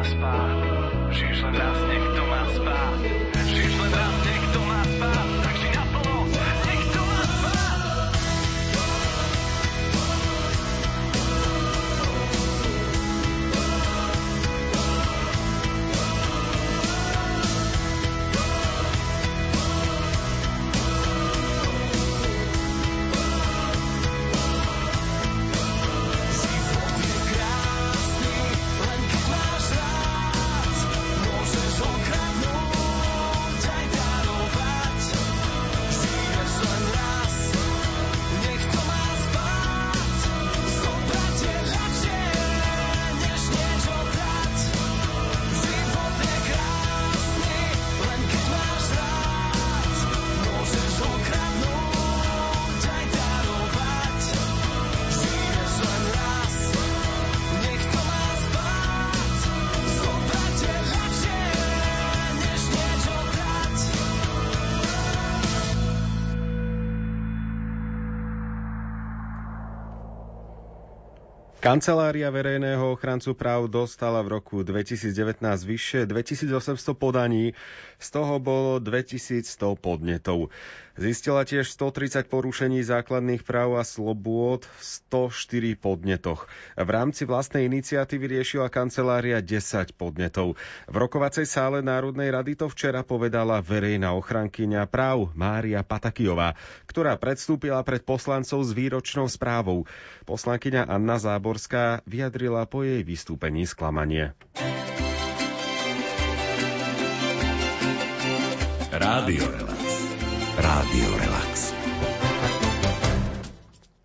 [0.00, 0.56] darovať.
[1.12, 3.00] Žiješ len raz, nech to má dať.
[3.44, 5.49] Žiješ len raz, nech to má spát.
[71.70, 77.54] Kancelária verejného ochrancu práv dostala v roku 2019 vyše 2800 podaní,
[77.94, 80.50] z toho bolo 2100 podnetov.
[80.98, 86.50] Zistila tiež 130 porušení základných práv a slobôd v 104 podnetoch.
[86.74, 90.58] V rámci vlastnej iniciatívy riešila kancelária 10 podnetov.
[90.90, 96.58] V rokovacej sále Národnej rady to včera povedala verejná ochrankyňa práv Mária Patakijová,
[96.90, 99.86] ktorá predstúpila pred poslancov s výročnou správou.
[100.26, 104.34] Poslankyňa Anna Záborská vyjadrila po jej vystúpení sklamanie.
[108.90, 109.79] Rádio Relax.
[110.60, 111.72] Rádio Relax.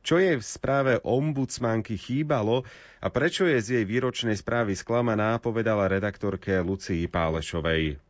[0.00, 2.64] Čo jej v správe ombudsmanky chýbalo
[3.04, 8.07] a prečo je z jej výročnej správy sklamaná, povedala redaktorke Lucii Pálešovej.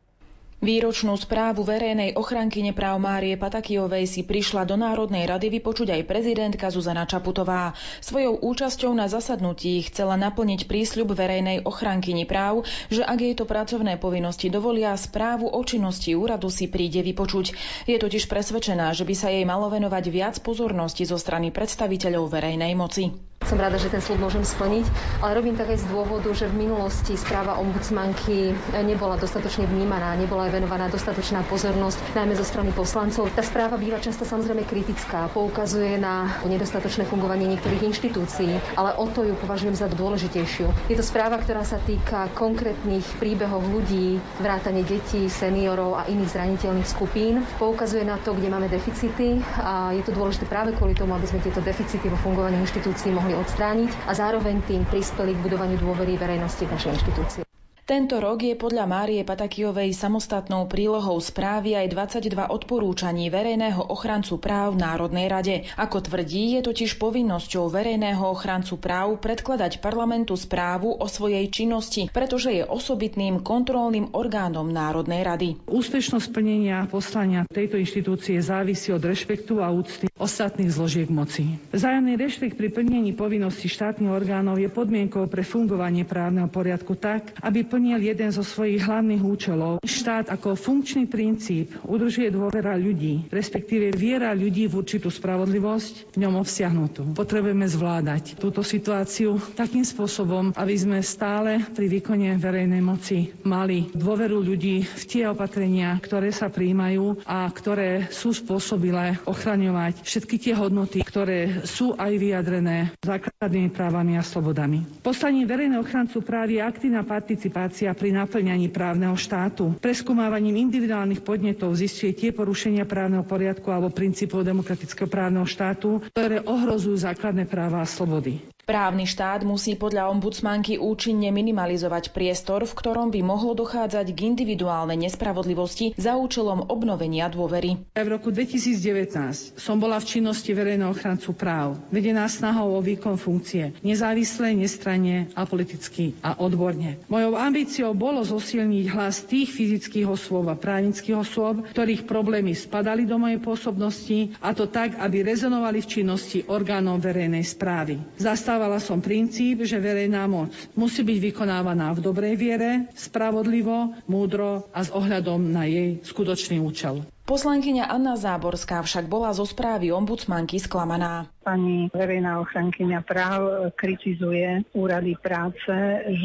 [0.59, 6.67] Výročnú správu verejnej ochrankyne práv Márie Patakijovej si prišla do Národnej rady vypočuť aj prezidentka
[6.67, 7.71] Zuzana Čaputová.
[8.03, 13.95] Svojou účasťou na zasadnutí chcela naplniť prísľub verejnej ochrankyni práv, že ak jej to pracovné
[14.03, 17.55] povinnosti dovolia, správu o činnosti úradu si príde vypočuť.
[17.87, 22.75] Je totiž presvedčená, že by sa jej malo venovať viac pozornosti zo strany predstaviteľov verejnej
[22.75, 23.28] moci.
[23.49, 24.85] Som rada, že ten slub môžem splniť,
[25.25, 28.53] ale robím tak aj z dôvodu, že v minulosti správa ombudsmanky
[28.85, 33.33] nebola dostatočne vnímaná, nebola aj venovaná dostatočná pozornosť, najmä zo strany poslancov.
[33.33, 39.25] Tá správa býva často samozrejme kritická, poukazuje na nedostatočné fungovanie niektorých inštitúcií, ale o to
[39.25, 40.69] ju považujem za dôležitejšiu.
[40.85, 46.85] Je to správa, ktorá sa týka konkrétnych príbehov ľudí, vrátane detí, seniorov a iných zraniteľných
[46.85, 47.41] skupín.
[47.57, 51.41] Poukazuje na to, kde máme deficity a je to dôležité práve kvôli tomu, aby sme
[51.41, 56.61] tieto deficity vo fungovaní inštitúcií mohli odstrániť a zároveň tým prispeli k budovaniu dôvery verejnosti
[56.61, 57.48] v našej inštitúcie.
[57.89, 61.89] Tento rok je podľa Márie Patakijovej samostatnou prílohou správy aj
[62.21, 65.65] 22 odporúčaní verejného ochrancu práv v Národnej rade.
[65.73, 72.53] Ako tvrdí, je totiž povinnosťou verejného ochrancu práv predkladať parlamentu správu o svojej činnosti, pretože
[72.53, 75.49] je osobitným kontrolným orgánom Národnej rady.
[75.65, 81.57] Úspešnosť plnenia poslania tejto inštitúcie závisí od rešpektu a úcty ostatných zložiek moci.
[81.73, 87.78] Vzájomný rešpekt pri plnení povinností štátnych orgánov je podmienkou pre fungovanie právneho poriadku tak, aby
[87.79, 89.79] plnil jeden zo svojich hlavných účelov.
[89.79, 96.43] Štát ako funkčný princíp udržuje dôvera ľudí, respektíve viera ľudí v určitú spravodlivosť v ňom
[96.43, 97.15] obsiahnutú.
[97.15, 104.43] Potrebujeme zvládať túto situáciu takým spôsobom, aby sme stále pri výkone verejnej moci mali dôveru
[104.43, 110.99] ľudí v tie opatrenia, ktoré sa príjmajú a ktoré sú spôsobilé ochraňovať všetky tie hodnoty,
[110.99, 114.83] ktoré sú aj vyjadrené základnými právami a slobodami.
[114.99, 119.77] Poslaním verejného ochrancu práv je aktívna participácia participácia pri naplňaní právneho štátu.
[119.77, 126.97] Preskúmávaním individuálnych podnetov zistuje tie porušenia právneho poriadku alebo princípov demokratického právneho štátu, ktoré ohrozujú
[126.97, 128.41] základné práva a slobody.
[128.69, 135.09] Právny štát musí podľa ombudsmanky účinne minimalizovať priestor, v ktorom by mohlo dochádzať k individuálnej
[135.09, 137.81] nespravodlivosti za účelom obnovenia dôvery.
[137.97, 143.73] V roku 2019 som bola v činnosti verejného ochrancu práv, vedená snahou o výkon funkcie,
[143.81, 147.01] nezávisle, nestranne a politicky a odborne.
[147.09, 153.17] Mojou ambíciou bolo zosilniť hlas tých fyzických osôb a právnických osôb, ktorých problémy spadali do
[153.17, 157.97] mojej pôsobnosti, a to tak, aby rezonovali v činnosti orgánov verejnej správy.
[158.21, 164.67] Zastáv Zastávala som princíp, že verejná moc musí byť vykonávaná v dobrej viere, spravodlivo, múdro
[164.75, 167.07] a s ohľadom na jej skutočný účel.
[167.23, 171.31] Poslankyňa Anna Záborská však bola zo správy ombudsmanky sklamaná.
[171.39, 175.71] Pani verejná ochrankyňa práv kritizuje úrady práce,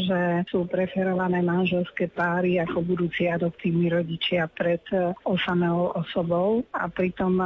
[0.05, 4.83] že sú preferované manželské páry ako budúci adoptívni rodičia pred
[5.23, 6.67] osamelou osobou.
[6.75, 7.39] A pritom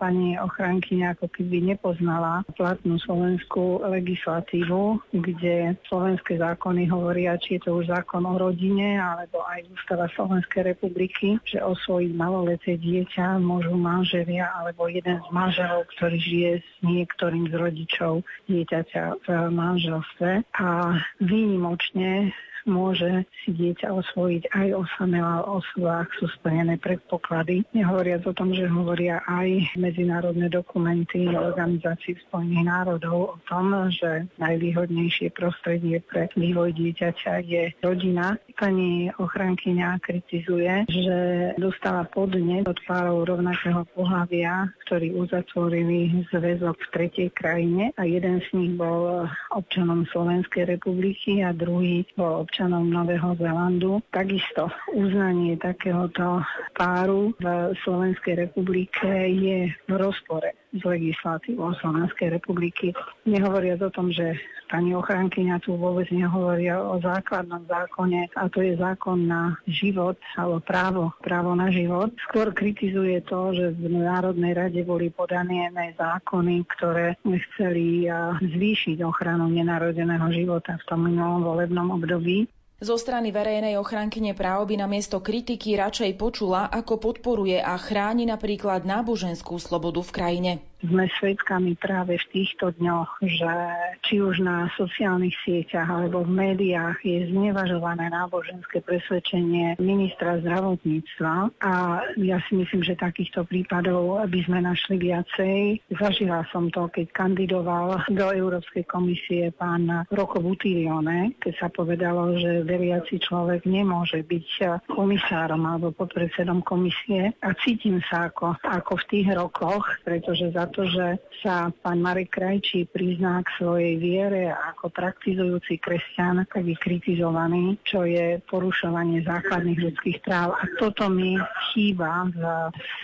[0.00, 7.84] pani ochrankyňa ako keby nepoznala platnú slovenskú legislatívu, kde slovenské zákony hovoria, či je to
[7.84, 14.48] už zákon o rodine alebo aj ústava Slovenskej republiky, že osvojiť maloleté dieťa môžu manželia
[14.56, 16.70] alebo jeden z manželov, ktorý žije s
[17.10, 22.30] niektorým z rodičov dieťaťa v manželstve a výnimočne
[22.68, 27.64] môže si dieťa osvojiť aj osamelá osoba, ak sú splnené predpoklady.
[27.72, 35.32] Nehovoriac o tom, že hovoria aj medzinárodné dokumenty organizácií Spojených národov o tom, že najvýhodnejšie
[35.32, 38.36] prostredie pre vývoj dieťaťa je rodina.
[38.58, 41.18] Pani ochrankyňa kritizuje, že
[41.56, 48.48] dostala podne od párov rovnakého pohľavia, ktorí uzatvorili zväzok v tretej krajine a jeden z
[48.52, 49.24] nich bol
[49.54, 54.02] občanom Slovenskej republiky a druhý bol občanom Nového Zelandu.
[54.10, 56.42] Takisto uznanie takéhoto
[56.74, 62.90] páru v Slovenskej republike je v rozpore s legislatívou Slovenskej republiky.
[63.22, 64.34] Nehovoriac o tom, že
[64.70, 70.62] pani ochránkyňa tu vôbec nehovoria o základnom zákone a to je zákon na život alebo
[70.62, 72.14] právo, právo na život.
[72.30, 78.06] Skôr kritizuje to, že v Národnej rade boli podané zákony, ktoré chceli
[78.38, 82.39] zvýšiť ochranu nenarodeného života v tom minulom volebnom období.
[82.80, 88.88] Zo strany verejnej ochrankyne práv by namiesto kritiky radšej počula, ako podporuje a chráni napríklad
[88.88, 93.52] náboženskú slobodu v krajine sme svedkami práve v týchto dňoch, že
[94.00, 101.72] či už na sociálnych sieťach alebo v médiách je znevažované náboženské presvedčenie ministra zdravotníctva a
[102.16, 105.84] ja si myslím, že takýchto prípadov by sme našli viacej.
[105.92, 112.64] Zažila som to, keď kandidoval do Európskej komisie pán Roko Butilione, keď sa povedalo, že
[112.64, 119.28] veriaci človek nemôže byť komisárom alebo podpredsedom komisie a cítim sa ako, ako v tých
[119.36, 121.06] rokoch, pretože za to, že
[121.42, 128.06] sa pán Marek Krajčí prizná k svojej viere ako praktizujúci kresťan, tak je kritizovaný, čo
[128.06, 130.54] je porušovanie základných ľudských práv.
[130.56, 131.36] A toto mi
[131.72, 132.42] chýba v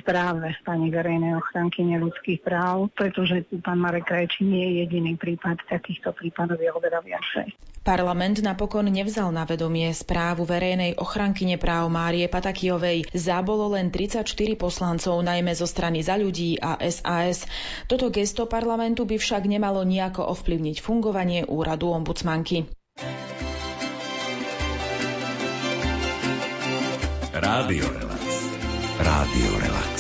[0.01, 6.15] správe pani verejnej ochranky ľudských práv, pretože pán Marek Krajčí nie je jediný prípad, takýchto
[6.15, 7.76] prípadov je oveľa viacej.
[7.87, 13.07] Parlament napokon nevzal na vedomie správu verejnej ochrankyne práv Márie Patakijovej.
[13.15, 14.27] Zabolo len 34
[14.59, 17.47] poslancov, najmä zo strany za ľudí a SAS.
[17.87, 22.67] Toto gesto parlamentu by však nemalo nejako ovplyvniť fungovanie úradu ombudsmanky.
[27.31, 28.23] Rádio Relax.
[28.99, 29.96] Rádio Relax.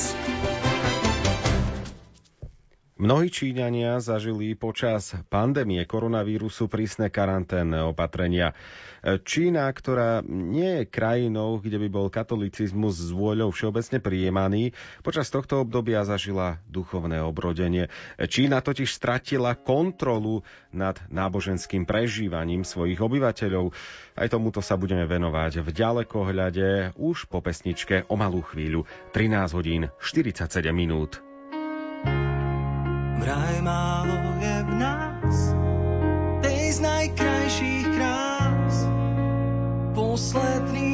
[2.97, 8.57] Mnohí Číňania zažili počas pandémie koronavírusu prísne karanténne opatrenia.
[9.05, 14.73] Čína, ktorá nie je krajinou, kde by bol katolicizmus s vôľou všeobecne prijímaný,
[15.05, 17.93] počas tohto obdobia zažila duchovné obrodenie.
[18.17, 20.41] Čína totiž stratila kontrolu
[20.73, 23.77] nad náboženským prežívaním svojich obyvateľov.
[24.17, 28.89] Aj tomuto sa budeme venovať v ďalekohľade už po pesničke o malú chvíľu.
[29.13, 31.26] 13 hodín 47 minút.
[36.77, 38.85] Z najkrajších krás,
[39.97, 40.86] posledný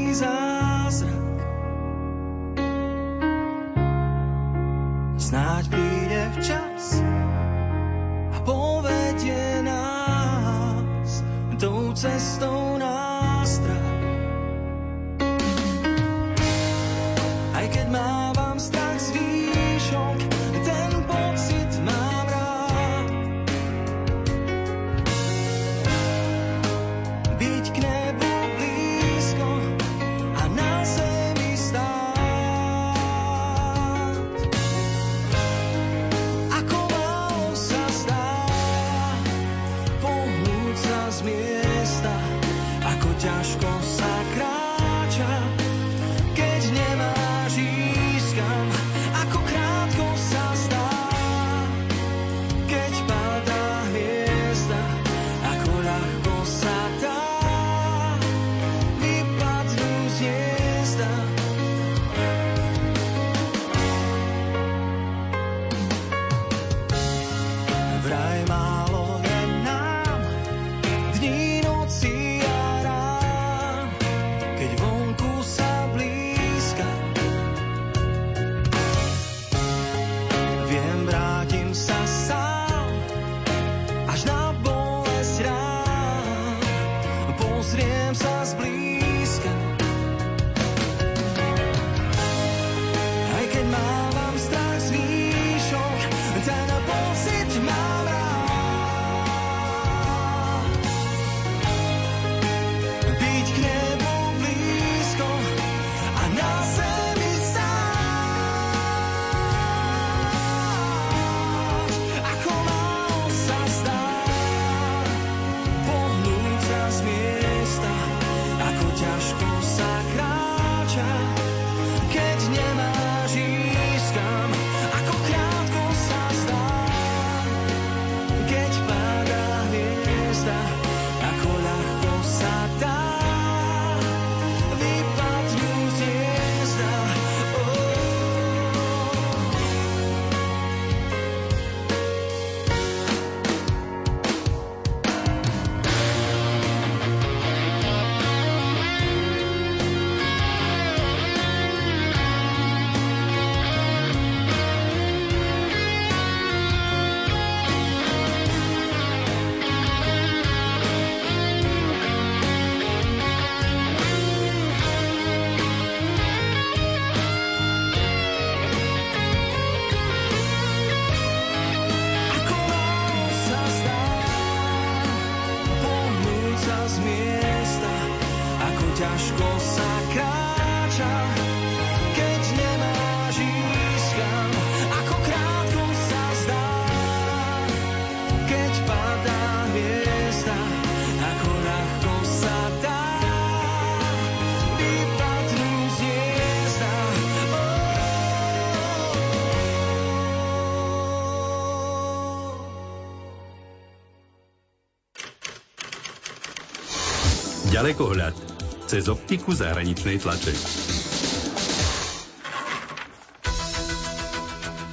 [207.83, 208.39] Ďalekohľad
[208.87, 210.55] cez optiku zahraničnej tlače.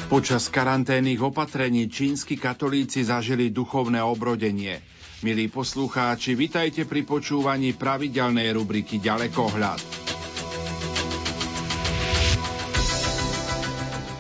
[0.10, 4.82] Počas karanténnych opatrení čínsky katolíci zažili duchovné obrodenie.
[5.22, 9.86] Milí poslucháči, vitajte pri počúvaní pravidelnej rubriky Ďalekohľad.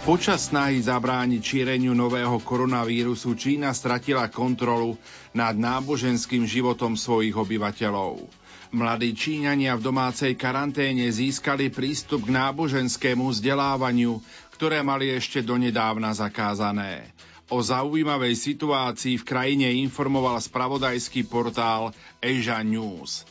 [0.05, 4.93] Počas snahy zabrániť šíreniu nového koronavírusu Čína stratila kontrolu
[5.33, 8.38] nad náboženským životom svojich obyvateľov.
[8.69, 14.21] Mladí Číňania v domácej karanténe získali prístup k náboženskému vzdelávaniu,
[14.53, 17.09] ktoré mali ešte donedávna zakázané.
[17.49, 23.25] O zaujímavej situácii v krajine informoval spravodajský portál Asia News.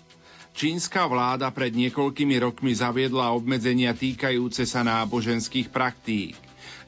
[0.59, 6.35] Čínska vláda pred niekoľkými rokmi zaviedla obmedzenia týkajúce sa náboženských praktík.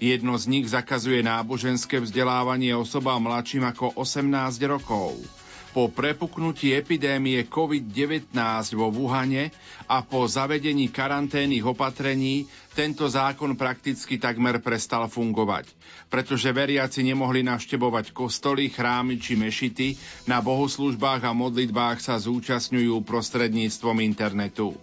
[0.02, 5.39] Jedno z nich zakazuje náboženské vzdelávanie osobám mladším ako 18 rokov
[5.70, 8.34] po prepuknutí epidémie COVID-19
[8.74, 9.54] vo Wuhane
[9.86, 15.70] a po zavedení karanténnych opatrení tento zákon prakticky takmer prestal fungovať,
[16.10, 19.88] pretože veriaci nemohli navštevovať kostoly, chrámy či mešity,
[20.26, 24.74] na bohoslužbách a modlitbách sa zúčastňujú prostredníctvom internetu.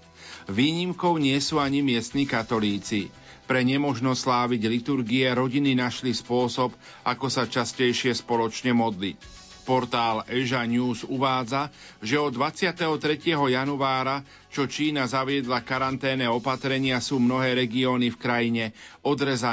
[0.48, 3.12] Výnimkou nie sú ani miestni katolíci.
[3.48, 6.72] Pre nemožnosť sláviť liturgie rodiny našli spôsob,
[7.04, 9.37] ako sa častejšie spoločne modliť.
[9.68, 11.68] Portál Asia News uvádza,
[12.00, 12.88] že od 23.
[13.36, 18.66] januára, čo Čína zaviedla karanténne opatrenia, sú mnohé regióny v krajine
[19.04, 19.48] odrezané